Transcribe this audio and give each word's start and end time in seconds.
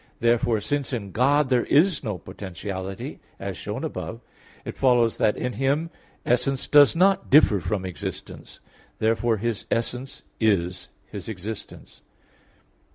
Therefore, 0.19 0.59
since 0.61 0.93
in 0.93 1.11
God 1.11 1.49
there 1.49 1.65
is 1.65 2.03
no 2.03 2.17
potentiality, 2.17 3.19
as 3.39 3.55
shown 3.55 3.83
above 3.83 4.09
(A. 4.09 4.09
1), 4.17 4.21
it 4.65 4.77
follows 4.77 5.17
that 5.17 5.37
in 5.37 5.53
Him 5.53 5.91
essence 6.25 6.67
does 6.67 6.95
not 6.95 7.29
differ 7.29 7.59
from 7.59 7.85
existence. 7.85 8.61
Therefore 8.97 9.37
His 9.37 9.67
essence 9.69 10.23
is 10.39 10.89
His 11.05 11.29
existence. 11.29 12.01